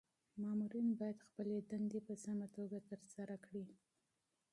مامورین 0.41 0.87
باید 0.99 1.25
خپلي 1.27 1.57
دندي 1.69 1.99
په 2.07 2.13
سمه 2.25 2.47
توګه 2.55 2.77
ترسره 2.89 3.35
کړي. 3.45 3.65